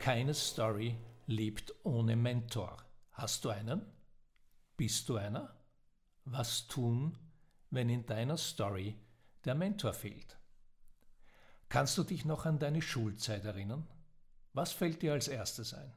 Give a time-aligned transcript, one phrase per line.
[0.00, 2.82] keine Story lebt ohne Mentor.
[3.12, 3.82] Hast du einen?
[4.78, 5.54] Bist du einer?
[6.24, 7.18] Was tun,
[7.68, 8.96] wenn in deiner Story
[9.44, 10.38] der Mentor fehlt?
[11.68, 13.86] Kannst du dich noch an deine Schulzeit erinnern?
[14.54, 15.92] Was fällt dir als erstes ein?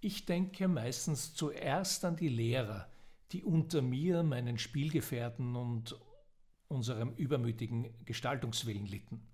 [0.00, 2.90] Ich denke meistens zuerst an die Lehrer,
[3.30, 5.96] die unter mir, meinen Spielgefährten und
[6.66, 9.24] unserem übermütigen Gestaltungswillen litten.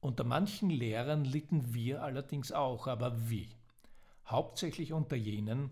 [0.00, 3.50] Unter manchen Lehrern litten wir allerdings auch, aber wie?
[4.26, 5.70] Hauptsächlich unter jenen,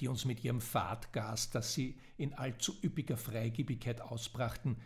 [0.00, 4.76] die uns mit ihrem Fahrtgas, das sie in allzu üppiger Freigebigkeit ausbrachten,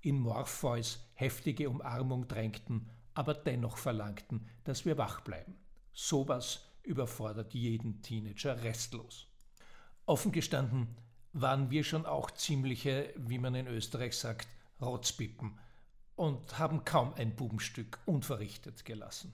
[0.00, 5.56] in Morpheus heftige Umarmung drängten, aber dennoch verlangten, dass wir wach bleiben.
[5.92, 9.26] Sowas überfordert jeden Teenager restlos.
[10.06, 10.96] Offen gestanden
[11.34, 14.48] waren wir schon auch ziemliche, wie man in Österreich sagt,
[14.80, 15.58] Rotzpippen
[16.18, 19.32] und haben kaum ein Bubenstück unverrichtet gelassen.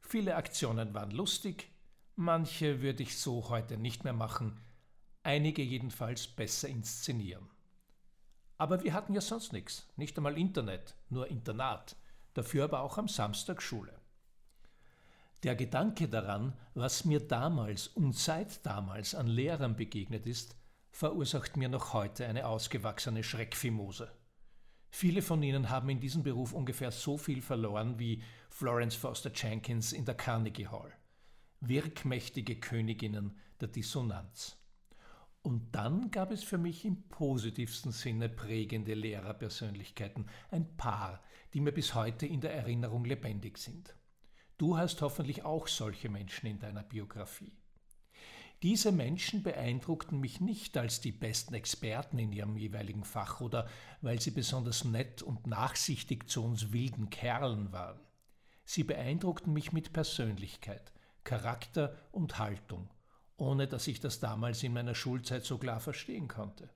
[0.00, 1.70] Viele Aktionen waren lustig,
[2.16, 4.58] manche würde ich so heute nicht mehr machen,
[5.22, 7.46] einige jedenfalls besser inszenieren.
[8.56, 11.96] Aber wir hatten ja sonst nichts, nicht einmal Internet, nur Internat,
[12.32, 13.92] dafür aber auch am Samstag Schule.
[15.42, 20.56] Der Gedanke daran, was mir damals und seit damals an Lehrern begegnet ist,
[20.90, 24.10] verursacht mir noch heute eine ausgewachsene Schreckfimose.
[24.94, 29.92] Viele von ihnen haben in diesem Beruf ungefähr so viel verloren wie Florence Foster Jenkins
[29.94, 30.92] in der Carnegie Hall.
[31.60, 34.58] Wirkmächtige Königinnen der Dissonanz.
[35.40, 41.22] Und dann gab es für mich im positivsten Sinne prägende Lehrerpersönlichkeiten, ein paar,
[41.54, 43.96] die mir bis heute in der Erinnerung lebendig sind.
[44.58, 47.61] Du hast hoffentlich auch solche Menschen in deiner Biografie.
[48.62, 53.68] Diese Menschen beeindruckten mich nicht als die besten Experten in ihrem jeweiligen Fach oder
[54.02, 57.98] weil sie besonders nett und nachsichtig zu uns wilden Kerlen waren.
[58.64, 60.92] Sie beeindruckten mich mit Persönlichkeit,
[61.24, 62.88] Charakter und Haltung,
[63.36, 66.70] ohne dass ich das damals in meiner Schulzeit so klar verstehen konnte.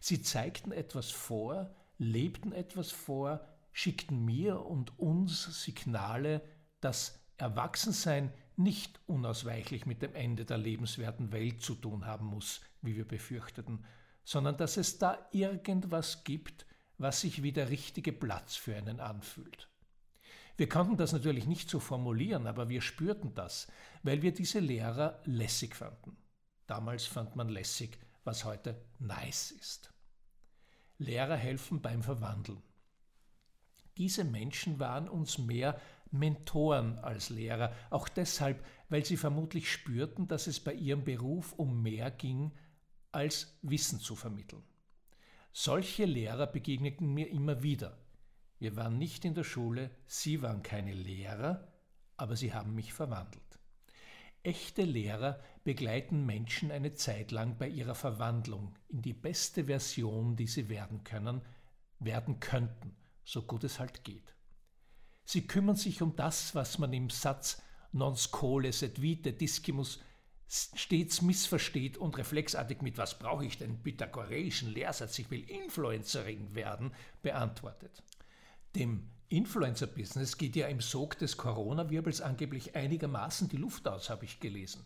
[0.00, 3.40] Sie zeigten etwas vor, lebten etwas vor,
[3.72, 6.42] schickten mir und uns Signale,
[6.82, 12.96] dass Erwachsensein nicht unausweichlich mit dem Ende der lebenswerten Welt zu tun haben muss, wie
[12.96, 13.84] wir befürchteten,
[14.24, 16.66] sondern dass es da irgendwas gibt,
[16.98, 19.68] was sich wie der richtige Platz für einen anfühlt.
[20.56, 23.68] Wir konnten das natürlich nicht so formulieren, aber wir spürten das,
[24.02, 26.16] weil wir diese Lehrer lässig fanden.
[26.66, 29.92] Damals fand man lässig, was heute nice ist.
[30.98, 32.62] Lehrer helfen beim Verwandeln.
[33.98, 35.80] Diese Menschen waren uns mehr
[36.18, 41.82] Mentoren als Lehrer, auch deshalb, weil sie vermutlich spürten, dass es bei ihrem Beruf um
[41.82, 42.52] mehr ging,
[43.12, 44.62] als Wissen zu vermitteln.
[45.52, 47.98] Solche Lehrer begegneten mir immer wieder.
[48.58, 51.72] Wir waren nicht in der Schule, sie waren keine Lehrer,
[52.16, 53.42] aber sie haben mich verwandelt.
[54.42, 60.46] Echte Lehrer begleiten Menschen eine Zeit lang bei ihrer Verwandlung in die beste Version, die
[60.46, 61.42] sie werden können,
[61.98, 62.94] werden könnten,
[63.24, 64.35] so gut es halt geht.
[65.26, 67.60] Sie kümmern sich um das, was man im Satz
[67.92, 70.00] non scole sed vite discimus
[70.48, 76.92] stets missversteht und reflexartig mit was brauche ich den pythagoreischen Lehrsatz, ich will Influencerin werden,
[77.22, 78.04] beantwortet.
[78.76, 84.38] Dem Influencer-Business geht ja im Sog des Coronawirbels angeblich einigermaßen die Luft aus, habe ich
[84.38, 84.84] gelesen.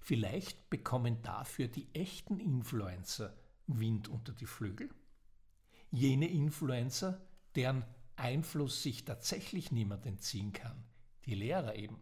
[0.00, 3.32] Vielleicht bekommen dafür die echten Influencer
[3.66, 4.90] Wind unter die Flügel?
[5.90, 7.22] Jene Influencer,
[7.56, 7.86] deren
[8.16, 10.84] Einfluss sich tatsächlich niemand entziehen kann.
[11.26, 12.00] Die Lehrer eben.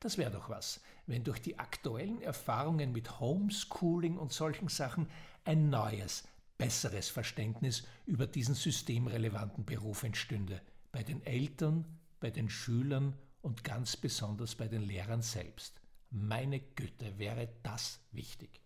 [0.00, 5.08] Das wäre doch was, wenn durch die aktuellen Erfahrungen mit Homeschooling und solchen Sachen
[5.44, 6.24] ein neues,
[6.58, 10.60] besseres Verständnis über diesen systemrelevanten Beruf entstünde,
[10.92, 11.84] bei den Eltern,
[12.20, 15.80] bei den Schülern und ganz besonders bei den Lehrern selbst.
[16.10, 18.60] Meine Güte, wäre das wichtig.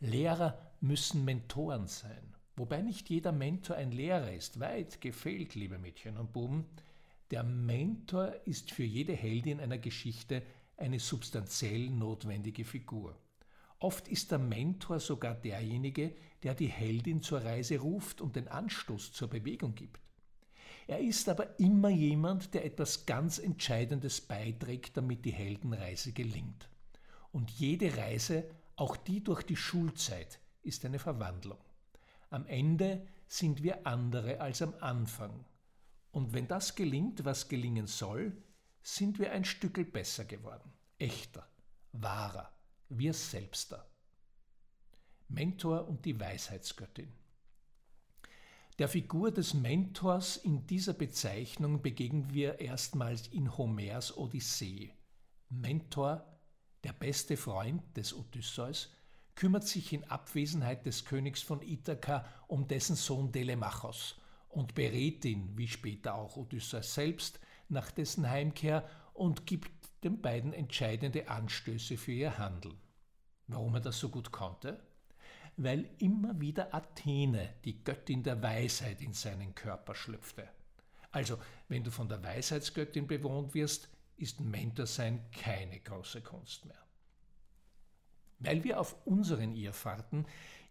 [0.00, 6.18] Lehrer müssen Mentoren sein Wobei nicht jeder Mentor ein Lehrer ist, weit gefehlt, liebe Mädchen
[6.18, 6.66] und Buben.
[7.30, 10.42] Der Mentor ist für jede Heldin einer Geschichte
[10.76, 13.16] eine substanziell notwendige Figur.
[13.78, 19.12] Oft ist der Mentor sogar derjenige, der die Heldin zur Reise ruft und den Anstoß
[19.12, 20.00] zur Bewegung gibt.
[20.86, 26.68] Er ist aber immer jemand, der etwas ganz Entscheidendes beiträgt, damit die Heldenreise gelingt.
[27.32, 28.44] Und jede Reise,
[28.76, 31.58] auch die durch die Schulzeit, ist eine Verwandlung.
[32.32, 35.44] Am Ende sind wir andere als am Anfang.
[36.12, 38.32] Und wenn das gelingt, was gelingen soll,
[38.82, 41.46] sind wir ein Stückel besser geworden, echter,
[41.92, 42.50] wahrer,
[42.88, 43.86] wir selbster.
[45.28, 47.12] Mentor und die Weisheitsgöttin.
[48.78, 54.94] Der Figur des Mentors in dieser Bezeichnung begegnen wir erstmals in Homers Odyssee.
[55.50, 56.26] Mentor,
[56.82, 58.90] der beste Freund des Odysseus,
[59.34, 64.16] kümmert sich in Abwesenheit des Königs von Ithaka um dessen Sohn Telemachos
[64.48, 69.70] und berät ihn, wie später auch Odysseus selbst, nach dessen Heimkehr und gibt
[70.04, 72.76] den beiden entscheidende Anstöße für ihr Handeln.
[73.46, 74.80] Warum er das so gut konnte?
[75.56, 80.48] Weil immer wieder Athene, die Göttin der Weisheit, in seinen Körper schlüpfte.
[81.10, 81.38] Also,
[81.68, 86.81] wenn du von der Weisheitsgöttin bewohnt wirst, ist Mentorsein keine große Kunst mehr.
[88.44, 90.26] Weil wir auf unseren Irrfahrten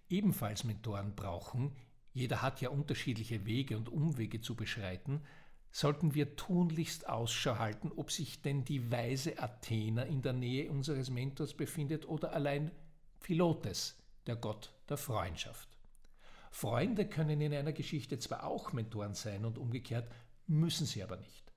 [0.09, 1.75] ebenfalls Mentoren brauchen,
[2.13, 5.21] jeder hat ja unterschiedliche Wege und Umwege zu beschreiten,
[5.71, 11.09] sollten wir tunlichst Ausschau halten, ob sich denn die weise Athena in der Nähe unseres
[11.09, 12.71] Mentors befindet oder allein
[13.19, 13.97] Philotes,
[14.27, 15.69] der Gott der Freundschaft.
[16.51, 20.11] Freunde können in einer Geschichte zwar auch Mentoren sein und umgekehrt,
[20.47, 21.53] müssen sie aber nicht.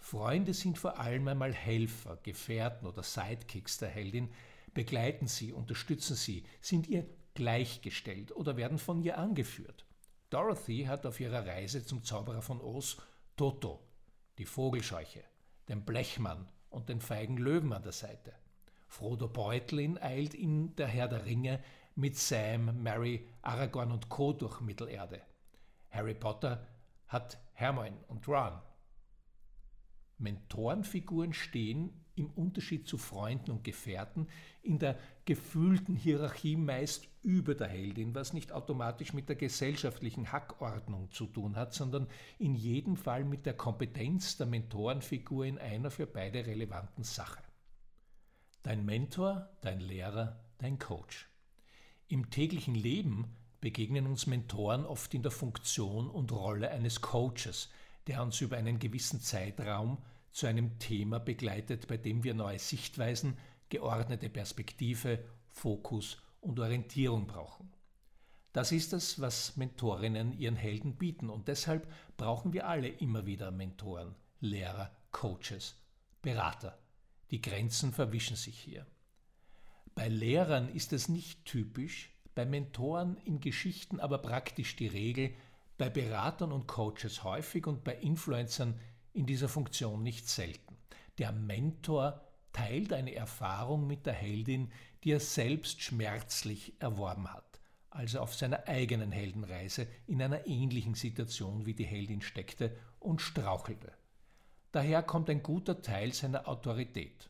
[0.00, 4.30] Freunde sind vor allem einmal Helfer, Gefährten oder Sidekicks der Heldin,
[4.74, 9.86] begleiten sie, unterstützen sie, sind ihr gleichgestellt oder werden von ihr angeführt.
[10.30, 12.96] Dorothy hat auf ihrer Reise zum Zauberer von Oz
[13.36, 13.80] Toto,
[14.38, 15.24] die Vogelscheuche,
[15.68, 18.32] den Blechmann und den feigen Löwen an der Seite.
[18.88, 21.62] Frodo Beutlin eilt in Der Herr der Ringe
[21.94, 24.32] mit Sam, Mary, Aragorn und Co.
[24.32, 25.22] durch Mittelerde.
[25.90, 26.66] Harry Potter
[27.08, 28.60] hat Hermione und Ron.
[30.18, 34.28] Mentorenfiguren stehen im Unterschied zu Freunden und Gefährten
[34.62, 41.10] in der gefühlten Hierarchie meist über der Heldin, was nicht automatisch mit der gesellschaftlichen Hackordnung
[41.10, 46.06] zu tun hat, sondern in jedem Fall mit der Kompetenz der Mentorenfigur in einer für
[46.06, 47.42] beide relevanten Sache.
[48.62, 51.28] Dein Mentor, dein Lehrer, dein Coach.
[52.08, 57.70] Im täglichen Leben begegnen uns Mentoren oft in der Funktion und Rolle eines Coaches,
[58.06, 59.98] der uns über einen gewissen Zeitraum
[60.32, 63.36] zu einem Thema begleitet, bei dem wir neue Sichtweisen,
[63.68, 67.70] geordnete Perspektive, Fokus und Orientierung brauchen.
[68.52, 73.50] Das ist es, was Mentorinnen ihren Helden bieten und deshalb brauchen wir alle immer wieder
[73.50, 75.76] Mentoren, Lehrer, Coaches,
[76.20, 76.78] Berater.
[77.30, 78.86] Die Grenzen verwischen sich hier.
[79.94, 85.34] Bei Lehrern ist es nicht typisch, bei Mentoren in Geschichten aber praktisch die Regel,
[85.78, 88.78] bei Beratern und Coaches häufig und bei Influencern
[89.12, 90.76] in dieser Funktion nicht selten.
[91.18, 92.20] Der Mentor
[92.52, 94.70] teilt eine Erfahrung mit der Heldin,
[95.04, 97.60] die er selbst schmerzlich erworben hat,
[97.90, 103.92] also auf seiner eigenen Heldenreise in einer ähnlichen Situation wie die Heldin steckte und strauchelte.
[104.70, 107.28] Daher kommt ein guter Teil seiner Autorität.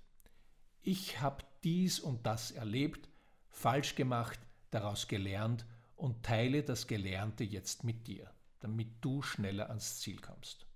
[0.83, 3.09] Ich habe dies und das erlebt,
[3.49, 4.39] falsch gemacht,
[4.71, 8.31] daraus gelernt und teile das Gelernte jetzt mit dir,
[8.61, 10.67] damit du schneller ans Ziel kommst.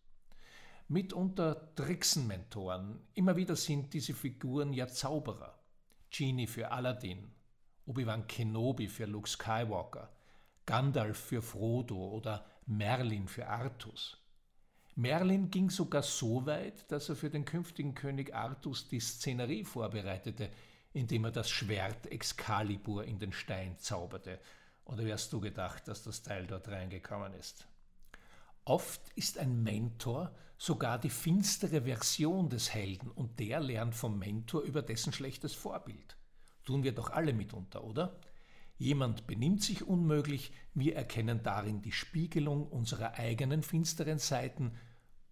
[0.88, 3.00] Mitunter tricksen Mentoren.
[3.14, 5.58] Immer wieder sind diese Figuren ja Zauberer.
[6.10, 7.32] Genie für Aladdin,
[7.86, 10.12] Obi-Wan Kenobi für Luke Skywalker,
[10.64, 14.16] Gandalf für Frodo oder Merlin für Artus.
[14.94, 20.50] Merlin ging sogar so weit, dass er für den künftigen König Artus die Szenerie vorbereitete,
[20.92, 24.38] indem er das Schwert Excalibur in den Stein zauberte.
[24.84, 27.66] Oder hast du gedacht, dass das Teil dort reingekommen ist?
[28.66, 34.62] Oft ist ein Mentor sogar die finstere Version des Helden und der lernt vom Mentor
[34.62, 36.16] über dessen schlechtes Vorbild.
[36.64, 38.18] Tun wir doch alle mitunter, oder?
[38.76, 44.76] Jemand benimmt sich unmöglich, wir erkennen darin die Spiegelung unserer eigenen finsteren Seiten,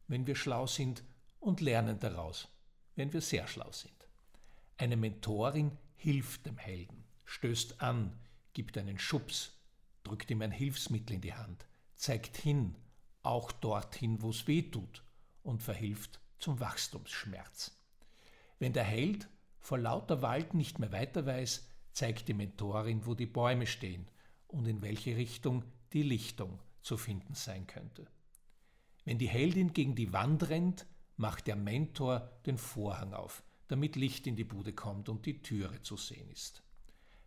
[0.07, 1.03] wenn wir schlau sind,
[1.41, 2.49] und lernen daraus,
[2.95, 4.09] wenn wir sehr schlau sind.
[4.79, 8.17] Eine Mentorin hilft dem Helden, stößt an,
[8.53, 9.59] gibt einen Schubs,
[10.05, 12.77] drückt ihm ein Hilfsmittel in die Hand, zeigt hin,
[13.25, 15.03] auch dorthin, wo es weh tut,
[15.43, 17.77] und verhilft zum Wachstumsschmerz.
[18.59, 19.29] Wenn der Held
[19.59, 24.09] vor lauter Wald nicht mehr weiter weiß, zeigt die Mentorin, wo die Bäume stehen
[24.49, 28.07] und in welche Richtung die Lichtung zu finden sein könnte.
[29.05, 34.27] Wenn die Heldin gegen die Wand rennt, macht der Mentor den Vorhang auf, damit Licht
[34.27, 36.63] in die Bude kommt und die Türe zu sehen ist.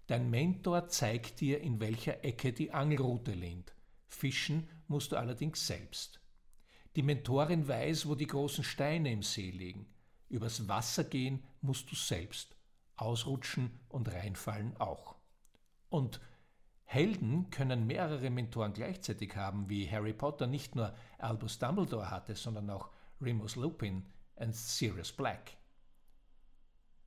[0.08, 3.74] Dein Mentor zeigt dir, in welcher Ecke die Angelrute lehnt.
[4.08, 6.20] Fischen musst du allerdings selbst.
[6.96, 9.88] Die Mentorin weiß, wo die großen Steine im See liegen.
[10.30, 12.56] Übers Wasser gehen musst du selbst.
[12.96, 15.16] Ausrutschen und reinfallen auch.
[15.90, 16.20] Und
[16.86, 22.70] Helden können mehrere Mentoren gleichzeitig haben, wie Harry Potter nicht nur Albus Dumbledore hatte, sondern
[22.70, 22.90] auch
[23.22, 25.58] Remus Lupin und Sirius Black.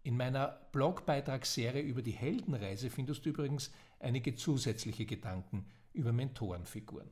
[0.02, 7.10] In meiner Blogbeitragsserie über die Heldenreise findest du übrigens einige zusätzliche Gedanken über Mentorenfiguren.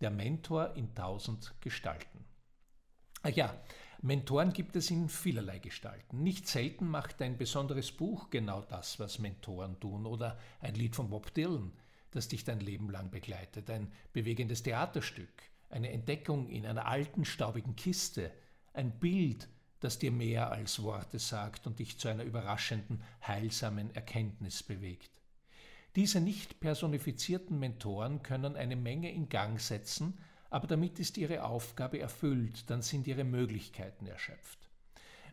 [0.00, 2.24] Der Mentor in tausend Gestalten.
[3.22, 3.60] Ach ja,
[4.00, 6.22] Mentoren gibt es in vielerlei Gestalten.
[6.22, 11.10] Nicht selten macht ein besonderes Buch genau das, was Mentoren tun, oder ein Lied von
[11.10, 11.72] Bob Dylan,
[12.12, 17.74] das dich dein Leben lang begleitet, ein bewegendes Theaterstück, eine Entdeckung in einer alten, staubigen
[17.74, 18.32] Kiste,
[18.72, 19.48] ein Bild,
[19.80, 25.17] das dir mehr als Worte sagt und dich zu einer überraschenden, heilsamen Erkenntnis bewegt.
[25.98, 30.16] Diese nicht personifizierten Mentoren können eine Menge in Gang setzen,
[30.48, 34.70] aber damit ist ihre Aufgabe erfüllt, dann sind ihre Möglichkeiten erschöpft.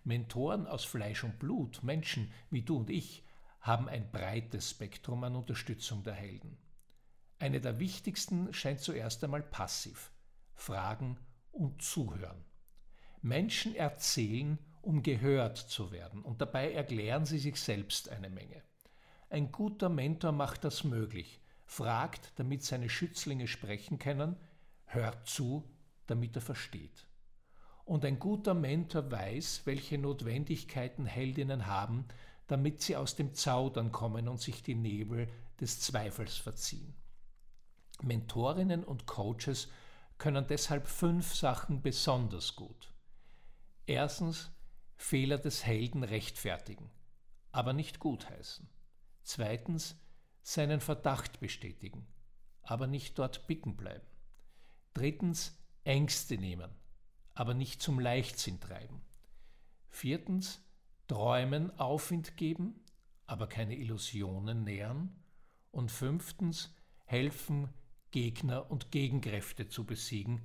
[0.05, 3.24] Mentoren aus Fleisch und Blut, Menschen wie du und ich,
[3.62, 6.57] haben ein breites Spektrum an Unterstützung der Helden.
[7.38, 10.12] Eine der wichtigsten scheint zuerst einmal passiv,
[10.55, 11.19] fragen
[11.51, 12.43] und zuhören.
[13.22, 18.63] Menschen erzählen, um gehört zu werden, und dabei erklären sie sich selbst eine Menge.
[19.29, 24.36] Ein guter Mentor macht das möglich, fragt, damit seine Schützlinge sprechen können,
[24.86, 25.63] hört zu,
[26.08, 27.08] damit er versteht.
[27.86, 32.05] Und ein guter Mentor weiß, welche Notwendigkeiten Heldinnen haben,
[32.48, 35.27] damit sie aus dem Zaudern kommen und sich die Nebel
[35.60, 36.96] des Zweifels verziehen.
[38.01, 39.70] Mentorinnen und Coaches
[40.17, 42.94] können deshalb fünf Sachen besonders gut.
[43.86, 44.51] Erstens
[44.96, 46.89] Fehler des Helden rechtfertigen,
[47.51, 48.67] aber nicht gutheißen.
[49.25, 50.00] Zweitens
[50.44, 52.05] seinen Verdacht bestätigen,
[52.62, 54.05] aber nicht dort bicken bleiben.
[54.94, 56.70] Drittens Ängste nehmen,
[57.34, 59.01] aber nicht zum Leichtsinn treiben.
[59.89, 60.62] Viertens
[61.08, 62.84] Träumen Aufwind geben,
[63.25, 65.24] aber keine Illusionen nähren.
[65.72, 66.74] Und fünftens
[67.05, 67.70] helfen,
[68.12, 70.41] Gegner und Gegenkräfte zu besiegen,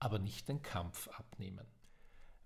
[0.00, 1.66] aber nicht den Kampf abnehmen.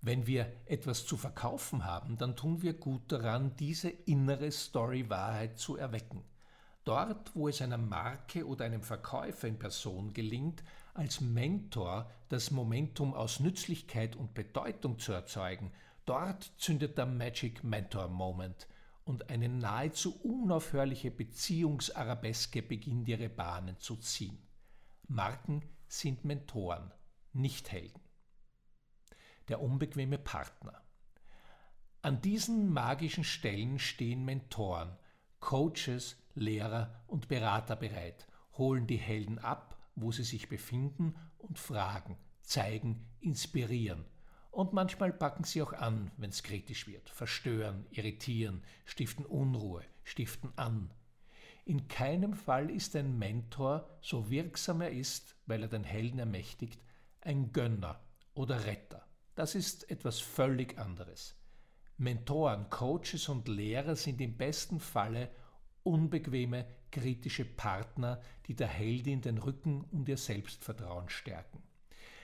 [0.05, 5.77] Wenn wir etwas zu verkaufen haben, dann tun wir gut daran, diese innere Story-Wahrheit zu
[5.77, 6.23] erwecken.
[6.83, 13.15] Dort, wo es einer Marke oder einem Verkäufer in Person gelingt, als Mentor das Momentum
[13.15, 15.71] aus Nützlichkeit und Bedeutung zu erzeugen,
[16.05, 18.67] dort zündet der Magic Mentor Moment
[19.05, 24.37] und eine nahezu unaufhörliche Beziehungsarabeske beginnt ihre Bahnen zu ziehen.
[25.07, 26.91] Marken sind Mentoren,
[27.33, 28.04] nicht Helden
[29.47, 30.81] der unbequeme Partner.
[32.01, 34.97] An diesen magischen Stellen stehen Mentoren,
[35.39, 42.17] Coaches, Lehrer und Berater bereit, holen die Helden ab, wo sie sich befinden und fragen,
[42.41, 44.05] zeigen, inspirieren.
[44.51, 50.53] Und manchmal packen sie auch an, wenn es kritisch wird, verstören, irritieren, stiften Unruhe, stiften
[50.55, 50.93] an.
[51.65, 56.79] In keinem Fall ist ein Mentor, so wirksam er ist, weil er den Helden ermächtigt,
[57.21, 57.99] ein Gönner
[58.33, 59.04] oder Retter.
[59.35, 61.35] Das ist etwas völlig anderes.
[61.97, 65.29] Mentoren, Coaches und Lehrer sind im besten Falle
[65.83, 71.61] unbequeme, kritische Partner, die der Heldin den Rücken und ihr Selbstvertrauen stärken.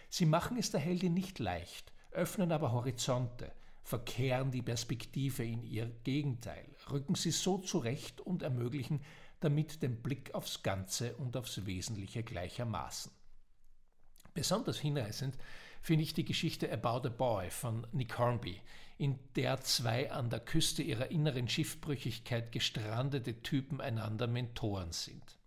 [0.09, 3.51] Sie machen es der Heldin nicht leicht, öffnen aber Horizonte,
[3.83, 9.01] verkehren die Perspektive in ihr Gegenteil, rücken sie so zurecht und ermöglichen
[9.41, 13.11] damit den Blick aufs Ganze und aufs Wesentliche gleichermaßen.
[14.33, 15.37] Besonders hinreißend
[15.81, 18.61] finde ich die Geschichte About a Boy von Nick Hornby,
[18.97, 25.37] in der zwei an der Küste ihrer inneren Schiffbrüchigkeit gestrandete Typen einander Mentoren sind.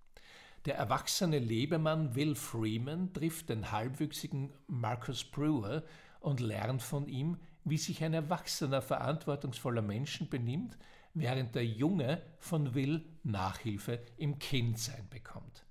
[0.64, 5.84] Der erwachsene Lebemann Will Freeman trifft den halbwüchsigen Marcus Brewer
[6.20, 10.76] und lernt von ihm, wie sich ein erwachsener, verantwortungsvoller Mensch benimmt,
[11.12, 15.64] während der Junge von Will Nachhilfe im Kindsein bekommt.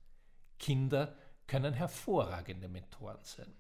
[0.58, 1.18] Kinder
[1.48, 3.52] können hervorragende Mentoren sein.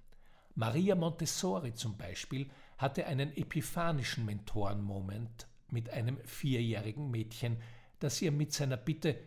[0.56, 7.58] Maria Montessori zum Beispiel hatte einen epiphanischen Mentorenmoment mit einem vierjährigen Mädchen,
[8.00, 9.18] das ihr mit seiner Bitte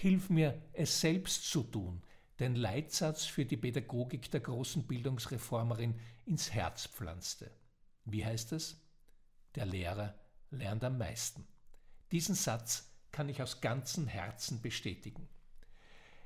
[0.00, 2.04] Hilf mir, es selbst zu tun,
[2.38, 7.50] den Leitsatz für die Pädagogik der großen Bildungsreformerin ins Herz pflanzte.
[8.04, 8.80] Wie heißt es?
[9.56, 10.14] Der Lehrer
[10.52, 11.48] lernt am meisten.
[12.12, 15.28] Diesen Satz kann ich aus ganzem Herzen bestätigen.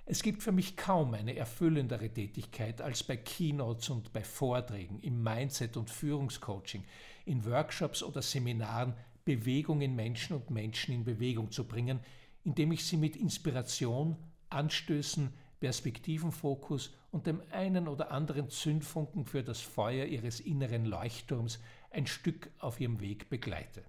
[0.04, 5.22] Es gibt für mich kaum eine erfüllendere Tätigkeit, als bei Keynotes und bei Vorträgen, im
[5.22, 6.84] Mindset- und Führungscoaching,
[7.24, 8.94] in Workshops oder Seminaren
[9.24, 12.00] Bewegung in Menschen und Menschen in Bewegung zu bringen,
[12.44, 14.16] indem ich sie mit Inspiration,
[14.48, 22.08] Anstößen, Perspektivenfokus und dem einen oder anderen Zündfunken für das Feuer ihres inneren Leuchtturms ein
[22.08, 23.84] Stück auf ihrem Weg begleite.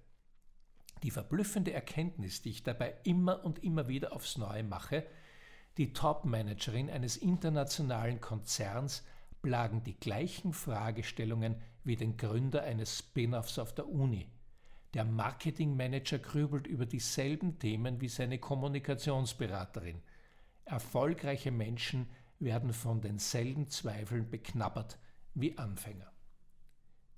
[1.02, 5.04] Die verblüffende Erkenntnis, die ich dabei immer und immer wieder aufs Neue mache,
[5.78, 9.04] die Top-Managerin eines internationalen Konzerns
[9.42, 14.30] plagen die gleichen Fragestellungen wie den Gründer eines Spin-offs auf der Uni.
[14.94, 20.02] Der Marketingmanager grübelt über dieselben Themen wie seine Kommunikationsberaterin.
[20.66, 22.08] Erfolgreiche Menschen
[22.40, 25.00] werden von denselben Zweifeln beknabbert
[25.34, 26.12] wie Anfänger.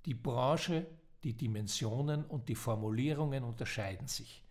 [0.06, 0.86] Die Branche,
[1.22, 4.45] die Dimensionen und die Formulierungen unterscheiden sich.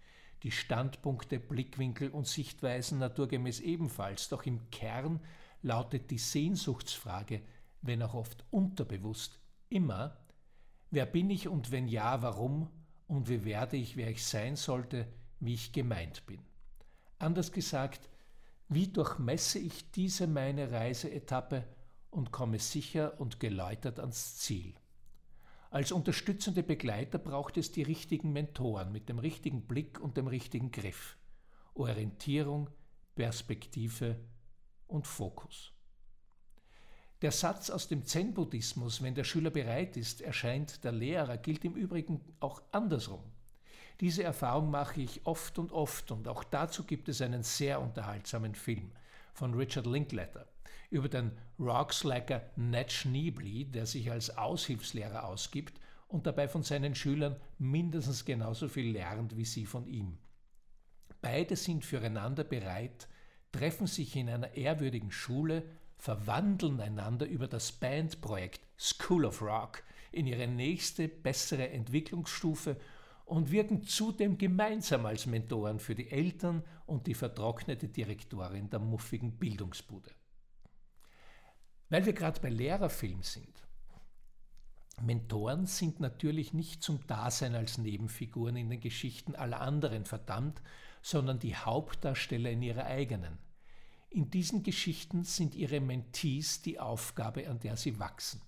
[0.46, 5.20] Die Standpunkte, Blickwinkel und Sichtweisen naturgemäß ebenfalls, doch im Kern
[5.64, 7.42] lautet die Sehnsuchtsfrage,
[7.82, 10.20] wenn auch oft unterbewusst, immer,
[10.92, 12.70] wer bin ich und wenn ja, warum
[13.08, 15.08] und wie werde ich, wer ich sein sollte,
[15.40, 16.42] wie ich gemeint bin.
[17.18, 18.08] Anders gesagt,
[18.70, 21.66] wie durchmesse ich diese meine Reiseetappe
[22.12, 24.76] und komme sicher und geläutert ans Ziel?
[25.76, 30.72] Als unterstützende Begleiter braucht es die richtigen Mentoren mit dem richtigen Blick und dem richtigen
[30.72, 31.18] Griff.
[31.74, 32.70] Orientierung,
[33.14, 34.16] Perspektive
[34.88, 35.74] und Fokus.
[37.22, 41.76] Der Satz aus dem Zen-Buddhismus, wenn der Schüler bereit ist, erscheint der Lehrer, gilt im
[41.76, 43.26] Übrigen auch andersrum.
[44.00, 48.56] Diese Erfahrung mache ich oft und oft und auch dazu gibt es einen sehr unterhaltsamen
[48.56, 48.94] Film
[49.34, 50.48] von Richard Linklater
[50.90, 57.36] über den Rockslacker Ned Schneebly, der sich als Aushilfslehrer ausgibt und dabei von seinen Schülern
[57.58, 60.18] mindestens genauso viel lernt wie sie von ihm.
[61.22, 63.08] Beide sind füreinander bereit,
[63.52, 65.64] treffen sich in einer ehrwürdigen Schule,
[65.98, 72.78] verwandeln einander über das Bandprojekt School of Rock in ihre nächste, bessere Entwicklungsstufe
[73.26, 79.38] und wirken zudem gemeinsam als Mentoren für die Eltern und die vertrocknete Direktorin der muffigen
[79.38, 80.12] Bildungsbude.
[81.96, 83.64] Weil wir gerade bei Lehrerfilm sind.
[85.02, 90.62] Mentoren sind natürlich nicht zum Dasein als Nebenfiguren in den Geschichten aller anderen verdammt,
[91.02, 93.38] sondern die Hauptdarsteller in ihrer eigenen.
[94.10, 98.42] In diesen Geschichten sind ihre Mentees die Aufgabe, an der sie wachsen.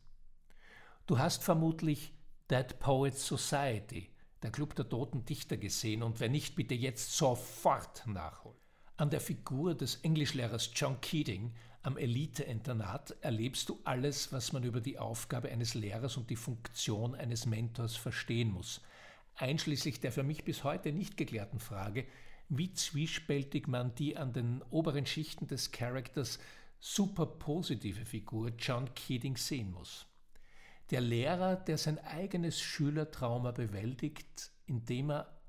[1.06, 2.12] Du hast vermutlich
[2.52, 4.10] Dead Poets Society
[4.44, 8.67] der Club der toten Dichter gesehen und wenn nicht, bitte jetzt sofort nachholen.
[9.00, 14.82] An der Figur des Englischlehrers John Keating am Elite-Internat erlebst du alles, was man über
[14.82, 18.82] die Aufgabe eines Lehrers und die Funktion eines Mentors verstehen muss,
[19.36, 22.08] einschließlich der für mich bis heute nicht geklärten Frage,
[22.50, 26.40] wie zwiespältig man die an den oberen Schichten des Charakters
[26.80, 30.08] super positive Figur John Keating sehen muss.
[30.90, 35.40] Der Lehrer, der sein eigenes Schülertrauma bewältigt, indem er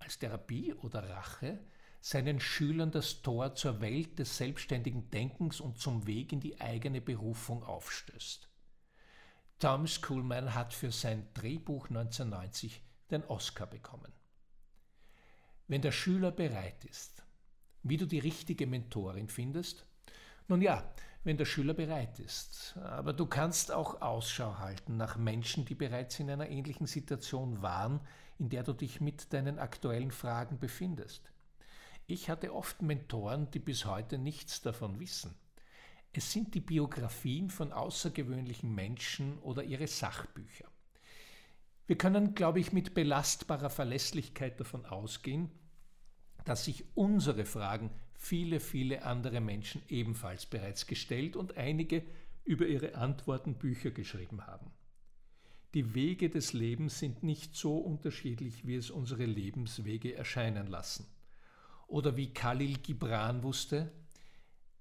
[0.00, 1.60] als Therapie oder Rache
[2.00, 7.00] seinen Schülern das Tor zur Welt des selbstständigen Denkens und zum Weg in die eigene
[7.00, 8.48] Berufung aufstößt.
[9.58, 12.80] Tom Schoolman hat für sein Drehbuch 1990
[13.10, 14.12] den Oscar bekommen.
[15.66, 17.22] Wenn der Schüler bereit ist,
[17.82, 19.84] wie du die richtige Mentorin findest?
[20.46, 20.88] Nun ja,
[21.24, 22.76] wenn der Schüler bereit ist.
[22.78, 28.00] Aber du kannst auch Ausschau halten nach Menschen, die bereits in einer ähnlichen Situation waren,
[28.38, 31.30] in der du dich mit deinen aktuellen Fragen befindest.
[32.10, 35.34] Ich hatte oft Mentoren, die bis heute nichts davon wissen.
[36.14, 40.64] Es sind die Biografien von außergewöhnlichen Menschen oder ihre Sachbücher.
[41.86, 45.50] Wir können, glaube ich, mit belastbarer Verlässlichkeit davon ausgehen,
[46.46, 52.02] dass sich unsere Fragen viele, viele andere Menschen ebenfalls bereits gestellt und einige
[52.44, 54.70] über ihre Antworten Bücher geschrieben haben.
[55.74, 61.04] Die Wege des Lebens sind nicht so unterschiedlich, wie es unsere Lebenswege erscheinen lassen.
[61.88, 63.90] Oder wie Khalil Gibran wusste,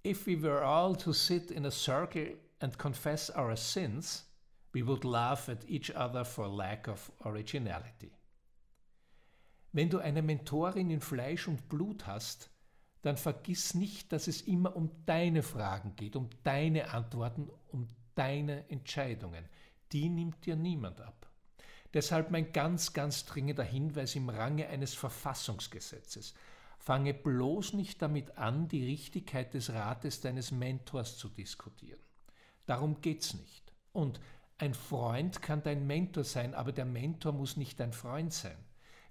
[0.06, 4.24] If we were all to sit in a circle and confess our sins,
[4.74, 8.12] we would laugh at each other for lack of originality.
[9.74, 12.50] Wenn du eine Mentorin in Fleisch und Blut hast,
[13.02, 18.70] dann vergiss nicht, dass es immer um deine Fragen geht, um deine Antworten, um deine
[18.70, 19.46] Entscheidungen.
[19.92, 21.28] Die nimmt dir niemand ab.
[21.94, 26.34] Deshalb mein ganz, ganz dringender Hinweis im Range eines Verfassungsgesetzes.
[26.78, 32.00] Fange bloß nicht damit an, die Richtigkeit des Rates deines Mentors zu diskutieren.
[32.66, 33.74] Darum geht's nicht.
[33.94, 34.20] Und
[34.58, 38.58] ein Freund kann dein Mentor sein, aber der Mentor muss nicht dein Freund sein.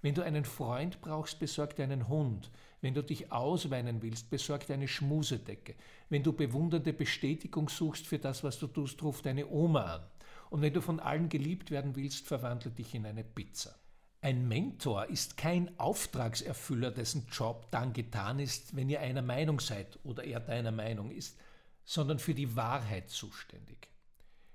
[0.01, 2.51] Wenn du einen Freund brauchst, besorg dir einen Hund.
[2.81, 5.75] Wenn du dich ausweinen willst, besorg dir eine Schmusedecke.
[6.09, 10.03] Wenn du bewundernde Bestätigung suchst für das, was du tust, ruf deine Oma an.
[10.49, 13.75] Und wenn du von allen geliebt werden willst, verwandle dich in eine Pizza.
[14.21, 19.99] Ein Mentor ist kein Auftragserfüller, dessen Job dann getan ist, wenn ihr einer Meinung seid
[20.03, 21.37] oder er deiner Meinung ist,
[21.85, 23.89] sondern für die Wahrheit zuständig.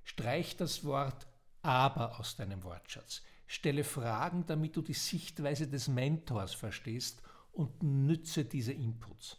[0.02, 1.26] Streich das Wort
[1.62, 3.22] aber aus deinem Wortschatz.
[3.46, 7.22] Stelle Fragen, damit du die Sichtweise des Mentors verstehst
[7.52, 9.38] und nütze diese Inputs.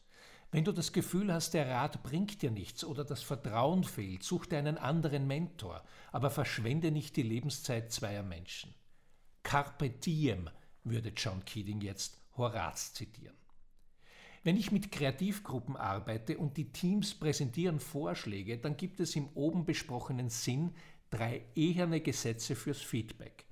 [0.52, 4.46] Wenn du das Gefühl hast, der Rat bringt dir nichts oder das Vertrauen fehlt, such
[4.46, 8.74] dir einen anderen Mentor, aber verschwende nicht die Lebenszeit zweier Menschen.
[9.44, 10.50] Carpe diem
[10.84, 13.36] würde John Keating jetzt Horaz zitieren.
[14.44, 19.66] Wenn ich mit Kreativgruppen arbeite und die Teams präsentieren Vorschläge, dann gibt es im oben
[19.66, 20.76] besprochenen Sinn
[21.10, 23.46] drei eherne Gesetze fürs Feedback.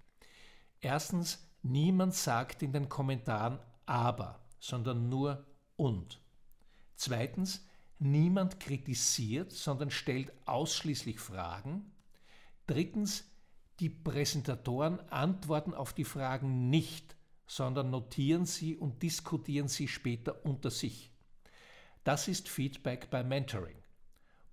[0.82, 5.46] Erstens, niemand sagt in den Kommentaren aber, sondern nur
[5.78, 6.20] und.
[6.96, 7.66] Zweitens,
[8.00, 11.92] niemand kritisiert, sondern stellt ausschließlich Fragen.
[12.68, 13.31] Drittens,
[13.82, 17.16] die Präsentatoren antworten auf die Fragen nicht,
[17.48, 21.12] sondern notieren sie und diskutieren sie später unter sich.
[22.04, 23.76] Das ist Feedback bei Mentoring.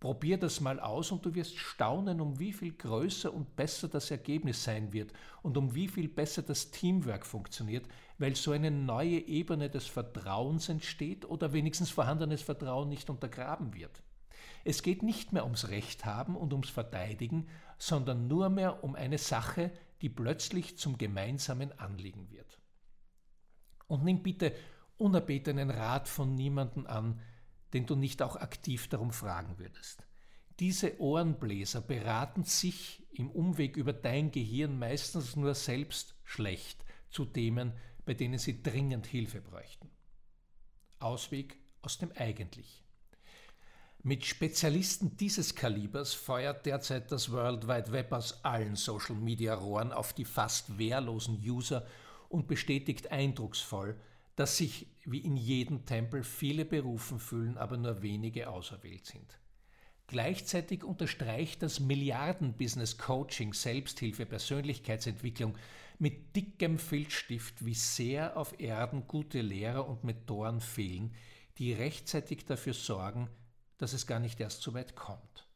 [0.01, 4.11] Probier das mal aus und du wirst staunen, um wie viel größer und besser das
[4.11, 5.13] Ergebnis sein wird
[5.43, 7.87] und um wie viel besser das Teamwork funktioniert,
[8.17, 14.03] weil so eine neue Ebene des Vertrauens entsteht oder wenigstens vorhandenes Vertrauen nicht untergraben wird.
[14.65, 19.19] Es geht nicht mehr ums Recht haben und ums Verteidigen, sondern nur mehr um eine
[19.19, 19.71] Sache,
[20.03, 22.59] die plötzlich zum gemeinsamen Anliegen wird.
[23.87, 24.55] Und nimm bitte
[24.97, 27.21] unerbetenen Rat von niemandem an,
[27.73, 30.07] den du nicht auch aktiv darum fragen würdest.
[30.61, 37.73] Diese Ohrenbläser beraten sich im Umweg über dein Gehirn meistens nur selbst schlecht zu Themen,
[38.05, 39.89] bei denen sie dringend Hilfe bräuchten.
[40.99, 42.88] Ausweg aus dem Eigentlich.
[44.09, 50.25] Mit Spezialisten dieses Kalibers feuert derzeit das World Wide Web aus allen Social-Media-Rohren auf die
[50.25, 51.87] fast wehrlosen User
[52.31, 54.01] und bestätigt eindrucksvoll,
[54.35, 59.39] dass sich wie in jedem Tempel viele berufen fühlen, aber nur wenige auserwählt sind.
[60.07, 65.55] Gleichzeitig unterstreicht das Milliarden-Business Coaching, Selbsthilfe, Persönlichkeitsentwicklung
[65.99, 71.15] mit dickem Filzstift, wie sehr auf Erden gute Lehrer und Mentoren fehlen,
[71.59, 73.29] die rechtzeitig dafür sorgen,
[73.79, 75.49] dass es gar nicht erst so weit kommt.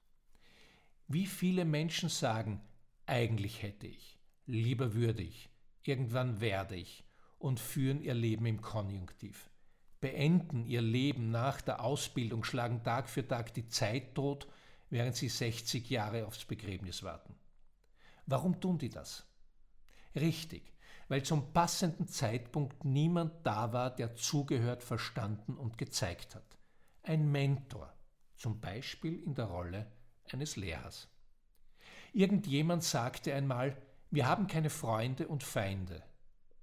[1.09, 2.63] Wie viele Menschen sagen,
[3.07, 5.51] eigentlich hätte ich, lieber würde ich,
[5.83, 7.05] irgendwann werde ich
[7.39, 9.51] und führen ihr Leben im Konjunktiv,
[10.01, 14.47] beenden ihr Leben nach der Ausbildung, schlagen Tag für Tag die Zeit tot,
[14.91, 17.35] während sie 60 Jahre aufs Begräbnis warten.
[18.27, 19.27] Warum tun die das?
[20.15, 20.73] Richtig,
[21.09, 26.59] weil zum passenden Zeitpunkt niemand da war, der zugehört, verstanden und gezeigt hat.
[27.03, 27.93] Ein Mentor,
[28.43, 29.87] zum Beispiel in der Rolle
[30.33, 31.07] eines Lehrers.
[32.13, 33.77] Irgendjemand sagte einmal,
[34.11, 36.03] wir haben keine Freunde und Feinde,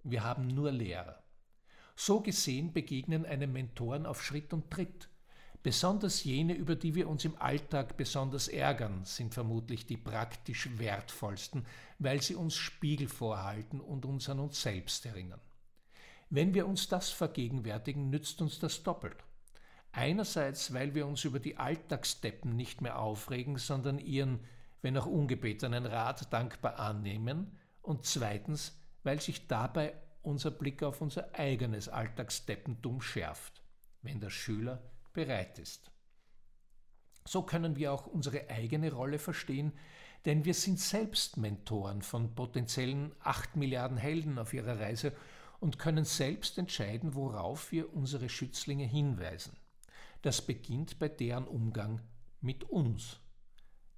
[0.04, 1.24] wir haben nur Lehrer.
[1.96, 5.08] So gesehen begegnen einem Mentoren auf Schritt und Tritt.
[5.63, 11.65] Besonders jene, über die wir uns im Alltag besonders ärgern, sind vermutlich die praktisch wertvollsten,
[11.98, 15.42] weil sie uns Spiegel vorhalten und uns an uns selbst erinnern.
[16.30, 19.18] Wenn wir uns das vergegenwärtigen, nützt uns das doppelt.
[19.91, 24.39] Einerseits, weil wir uns über die Alltagsdeppen nicht mehr aufregen, sondern ihren,
[24.82, 31.34] wenn auch ungebetenen Rat dankbar annehmen, und zweitens, weil sich dabei unser Blick auf unser
[31.34, 33.63] eigenes Alltagsdeppentum schärft,
[34.02, 35.91] wenn der Schüler bereit ist.
[37.25, 39.73] So können wir auch unsere eigene Rolle verstehen,
[40.25, 45.13] denn wir sind selbst Mentoren von potenziellen 8 Milliarden Helden auf ihrer Reise
[45.60, 49.56] und können selbst entscheiden, worauf wir unsere Schützlinge hinweisen.
[50.21, 52.01] Das beginnt bei deren Umgang
[52.41, 53.19] mit uns.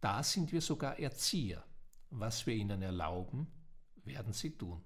[0.02, 1.64] Da sind wir sogar Erzieher.
[2.10, 3.48] Was wir ihnen erlauben,
[4.04, 4.84] werden sie tun.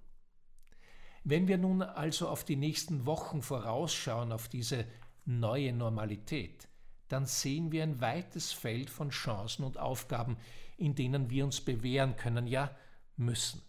[1.24, 4.86] Wenn wir nun also auf die nächsten Wochen vorausschauen, auf diese
[5.26, 6.67] neue Normalität,
[7.08, 10.38] dann sehen wir ein weites Feld von Chancen und Aufgaben,
[10.78, 12.76] in denen wir uns bewähren können, ja
[13.15, 13.62] müssen.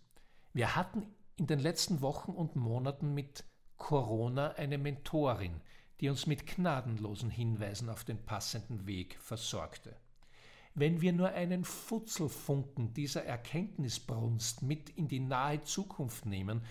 [0.52, 3.44] Wir hatten in den letzten Wochen und Monaten mit
[3.76, 5.60] Corona eine Mentorin,
[6.00, 9.96] die uns mit gnadenlosen Hinweisen auf den passenden Weg versorgte.
[10.74, 16.62] Wenn wir nur einen Futzelfunken dieser Erkenntnisbrunst mit in die nahe Zukunft nehmen,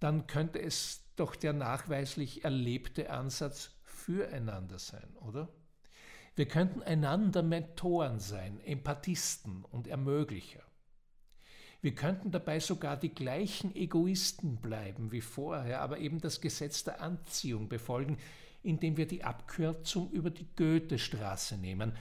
[0.00, 5.48] dann könnte es doch der nachweislich erlebte Ansatz füreinander sein, oder?
[6.34, 10.62] Wir könnten einander Mentoren sein, Empathisten und Ermöglicher.
[11.80, 17.00] Wir könnten dabei sogar die gleichen Egoisten bleiben wie vorher, aber eben das Gesetz der
[17.00, 18.18] Anziehung befolgen,
[18.66, 21.96] indem wir die Abkürzung über die Goethestraße nehmen.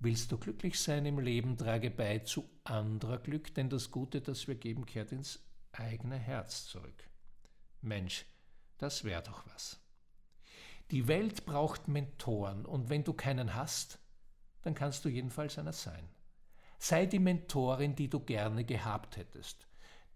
[0.00, 4.48] Willst du glücklich sein im Leben, trage bei zu anderer Glück, denn das Gute, das
[4.48, 7.08] wir geben, kehrt ins eigene Herz zurück.
[7.82, 8.24] Mensch,
[8.78, 9.80] das wäre doch was.
[10.90, 13.98] Die Welt braucht Mentoren und wenn du keinen hast,
[14.62, 16.08] dann kannst du jedenfalls einer sein.
[16.78, 19.68] Sei die Mentorin, die du gerne gehabt hättest.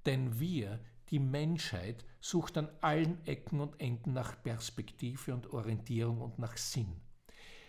[0.06, 0.80] Denn wir,
[1.10, 7.00] die Menschheit, sucht an allen Ecken und Enden nach Perspektive und Orientierung und nach Sinn.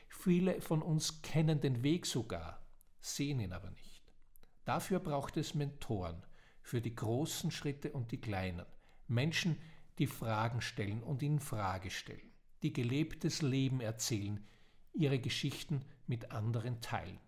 [0.10, 2.66] Viele von uns kennen den Weg sogar,
[3.00, 4.04] sehen ihn aber nicht.
[4.66, 6.24] Dafür braucht es Mentoren,
[6.62, 8.66] für die großen Schritte und die kleinen.
[9.08, 9.58] Menschen,
[10.00, 14.46] die Fragen stellen und in Frage stellen, die gelebtes Leben erzählen,
[14.94, 17.20] ihre Geschichten mit anderen teilen.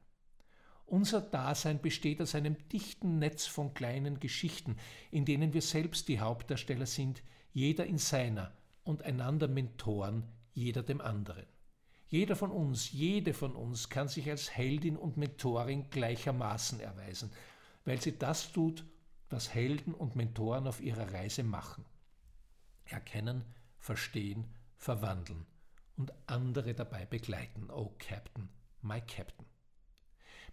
[0.89, 4.75] Unser Dasein besteht aus einem dichten Netz von kleinen Geschichten,
[5.11, 7.21] in denen wir selbst die Hauptdarsteller sind,
[7.53, 8.51] jeder in seiner
[8.83, 10.23] und einander Mentoren,
[10.53, 11.45] jeder dem anderen.
[12.07, 17.31] Jeder von uns, jede von uns kann sich als Heldin und Mentorin gleichermaßen erweisen,
[17.85, 18.83] weil sie das tut,
[19.29, 21.85] was Helden und Mentoren auf ihrer Reise machen.
[22.85, 23.45] Erkennen,
[23.77, 25.45] verstehen, verwandeln
[25.97, 27.69] und andere dabei begleiten.
[27.69, 28.49] Oh Captain,
[28.81, 29.48] my Captain.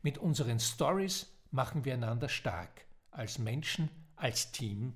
[0.07, 4.95] Mit unseren Stories machen wir einander stark, als Menschen, als Team,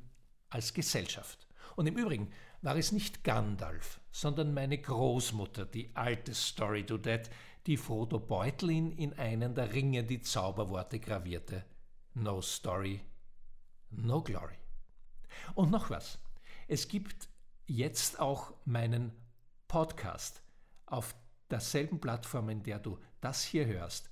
[0.51, 1.49] als Gesellschaft.
[1.75, 2.31] Und im Übrigen
[2.63, 7.29] war es nicht Gandalf, sondern meine Großmutter, die alte Story to That,
[7.67, 11.65] die Frodo Beutlin in einen der Ringe die Zauberworte gravierte.
[12.15, 13.01] No Story,
[13.91, 14.59] no Glory.
[15.57, 16.21] Und noch was.
[16.69, 17.29] Es gibt
[17.67, 19.11] jetzt auch meinen
[19.67, 20.45] Podcast
[20.87, 21.17] auf
[21.51, 24.09] derselben Plattform, in der du das hier hörst.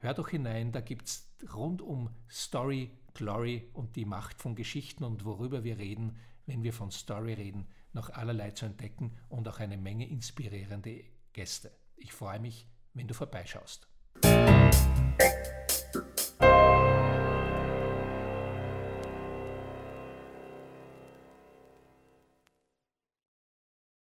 [0.00, 5.02] Hör doch hinein, da gibt es rund um Story, Glory und die Macht von Geschichten
[5.02, 9.58] und worüber wir reden, wenn wir von Story reden, noch allerlei zu entdecken und auch
[9.58, 11.72] eine Menge inspirierende Gäste.
[11.96, 13.88] Ich freue mich, wenn du vorbeischaust.